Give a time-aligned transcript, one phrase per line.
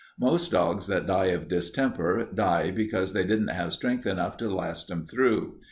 [0.19, 4.89] Most dogs that die of distemper die because they didn't have strength enough to last
[4.89, 5.57] 'em through.